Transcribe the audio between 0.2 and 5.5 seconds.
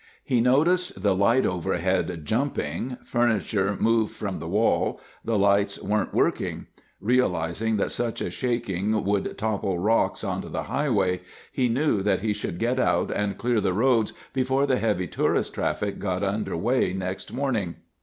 He noticed the light overhead jumping, furniture moved from the wall, the